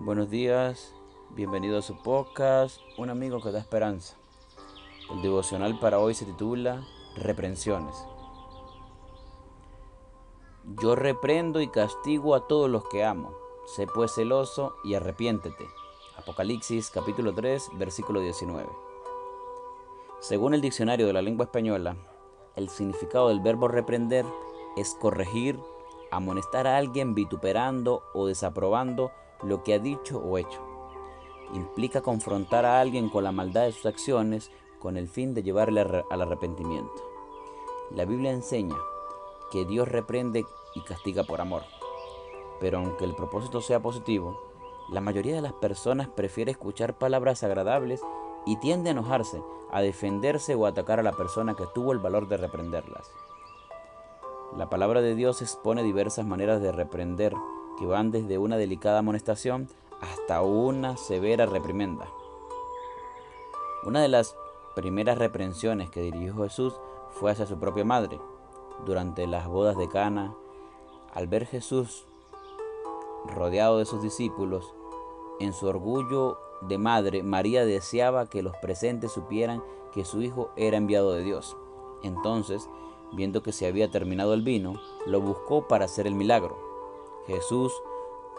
[0.00, 0.94] Buenos días,
[1.30, 4.16] bienvenido a su podcast, un amigo que da esperanza.
[5.10, 6.86] El devocional para hoy se titula
[7.16, 7.96] Reprensiones.
[10.80, 13.34] Yo reprendo y castigo a todos los que amo.
[13.66, 15.66] Sé pues celoso y arrepiéntete.
[16.16, 18.68] Apocalipsis capítulo 3, versículo 19.
[20.20, 21.96] Según el diccionario de la lengua española,
[22.54, 24.24] el significado del verbo reprender
[24.76, 25.58] es corregir,
[26.12, 29.10] amonestar a alguien vituperando o desaprobando
[29.42, 30.60] lo que ha dicho o hecho.
[31.54, 35.80] Implica confrontar a alguien con la maldad de sus acciones con el fin de llevarle
[35.80, 37.02] al arrepentimiento.
[37.90, 38.76] La Biblia enseña
[39.50, 41.62] que Dios reprende y castiga por amor.
[42.60, 44.38] Pero aunque el propósito sea positivo,
[44.90, 48.02] la mayoría de las personas prefiere escuchar palabras agradables
[48.46, 51.98] y tiende a enojarse, a defenderse o a atacar a la persona que tuvo el
[51.98, 53.10] valor de reprenderlas.
[54.56, 57.34] La palabra de Dios expone diversas maneras de reprender
[57.78, 59.68] que van desde una delicada amonestación
[60.00, 62.08] hasta una severa reprimenda.
[63.84, 64.36] Una de las
[64.74, 66.74] primeras reprensiones que dirigió Jesús
[67.10, 68.20] fue hacia su propia madre.
[68.84, 70.34] Durante las bodas de Cana,
[71.14, 72.06] al ver Jesús
[73.26, 74.74] rodeado de sus discípulos,
[75.40, 80.76] en su orgullo de madre, María deseaba que los presentes supieran que su hijo era
[80.76, 81.56] enviado de Dios.
[82.02, 82.68] Entonces,
[83.12, 84.74] viendo que se había terminado el vino,
[85.06, 86.67] lo buscó para hacer el milagro.
[87.28, 87.72] Jesús,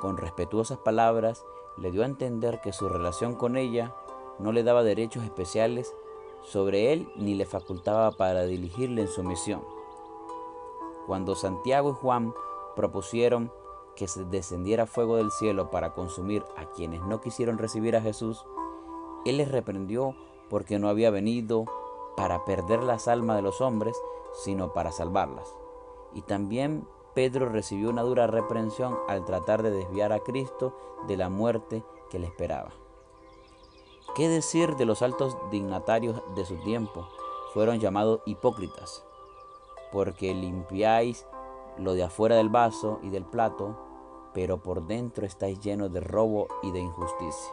[0.00, 1.44] con respetuosas palabras,
[1.76, 3.94] le dio a entender que su relación con ella
[4.38, 5.92] no le daba derechos especiales
[6.42, 9.62] sobre él ni le facultaba para dirigirle en su misión.
[11.06, 12.32] Cuando Santiago y Juan
[12.76, 13.52] propusieron
[13.96, 18.46] que se descendiera fuego del cielo para consumir a quienes no quisieron recibir a Jesús,
[19.24, 20.14] Él les reprendió
[20.48, 21.64] porque no había venido
[22.16, 23.96] para perder las almas de los hombres,
[24.44, 25.52] sino para salvarlas.
[26.14, 30.76] Y también Pedro recibió una dura reprensión al tratar de desviar a Cristo
[31.08, 32.74] de la muerte que le esperaba.
[34.14, 37.08] ¿Qué decir de los altos dignatarios de su tiempo?
[37.54, 39.02] Fueron llamados hipócritas,
[39.92, 41.26] porque limpiáis
[41.78, 43.78] lo de afuera del vaso y del plato,
[44.34, 47.50] pero por dentro estáis llenos de robo y de injusticia.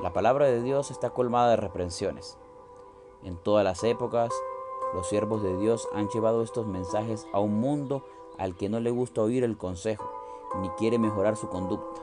[0.00, 2.38] La palabra de Dios está colmada de reprensiones.
[3.22, 4.32] En todas las épocas,
[4.94, 8.04] los siervos de Dios han llevado estos mensajes a un mundo
[8.38, 10.10] al que no le gusta oír el consejo,
[10.60, 12.02] ni quiere mejorar su conducta.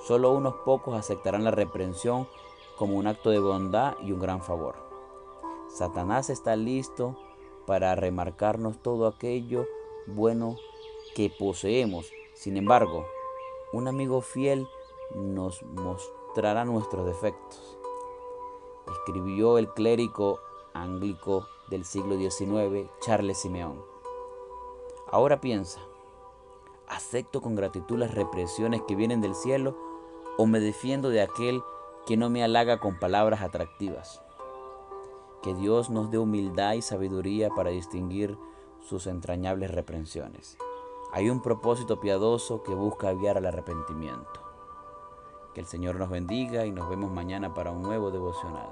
[0.00, 2.26] Solo unos pocos aceptarán la reprensión
[2.76, 4.76] como un acto de bondad y un gran favor.
[5.68, 7.16] Satanás está listo
[7.66, 9.66] para remarcarnos todo aquello
[10.06, 10.56] bueno
[11.14, 12.10] que poseemos.
[12.34, 13.06] Sin embargo,
[13.72, 14.66] un amigo fiel
[15.14, 17.78] nos mostrará nuestros defectos.
[18.90, 20.40] Escribió el clérigo
[20.72, 23.89] anglico del siglo XIX, Charles Simeón.
[25.12, 25.80] Ahora piensa,
[26.86, 29.76] ¿acepto con gratitud las represiones que vienen del cielo
[30.38, 31.62] o me defiendo de aquel
[32.06, 34.22] que no me halaga con palabras atractivas?
[35.42, 38.38] Que Dios nos dé humildad y sabiduría para distinguir
[38.80, 40.58] sus entrañables reprensiones.
[41.12, 44.40] Hay un propósito piadoso que busca aviar al arrepentimiento.
[45.54, 48.68] Que el Señor nos bendiga y nos vemos mañana para un nuevo devocional.